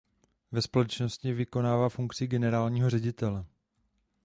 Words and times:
Ve 0.51 0.61
společnosti 0.61 1.33
vykonává 1.33 1.89
funkci 1.89 2.27
generálního 2.27 2.89
ředitele. 2.89 3.45